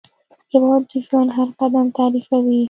[0.53, 2.59] هېواد د ژوند هر قدم تعریفوي.